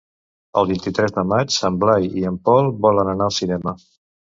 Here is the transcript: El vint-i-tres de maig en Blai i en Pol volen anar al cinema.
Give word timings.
El 0.61 0.67
vint-i-tres 0.71 1.13
de 1.19 1.25
maig 1.35 1.59
en 1.71 1.79
Blai 1.85 2.11
i 2.25 2.29
en 2.33 2.43
Pol 2.49 2.75
volen 2.91 3.17
anar 3.17 3.33
al 3.33 3.41
cinema. 3.41 3.81